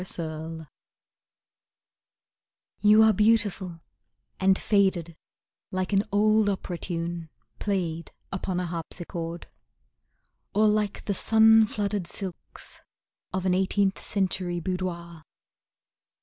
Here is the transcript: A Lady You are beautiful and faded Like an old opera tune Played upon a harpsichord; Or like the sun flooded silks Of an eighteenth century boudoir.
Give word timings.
A 0.01 0.03
Lady 0.41 0.65
You 2.79 3.03
are 3.03 3.13
beautiful 3.13 3.81
and 4.39 4.57
faded 4.57 5.15
Like 5.69 5.93
an 5.93 6.05
old 6.11 6.49
opera 6.49 6.79
tune 6.79 7.29
Played 7.59 8.11
upon 8.31 8.59
a 8.59 8.65
harpsichord; 8.65 9.45
Or 10.55 10.67
like 10.67 11.05
the 11.05 11.13
sun 11.13 11.67
flooded 11.67 12.07
silks 12.07 12.81
Of 13.31 13.45
an 13.45 13.53
eighteenth 13.53 14.01
century 14.03 14.59
boudoir. 14.59 15.21